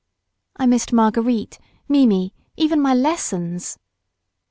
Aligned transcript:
I 0.57 0.65
missed 0.65 0.91
Marguerite, 0.91 1.59
Mimi, 1.87 2.33
even 2.57 2.81
my 2.81 2.95
lessons. 2.95 3.77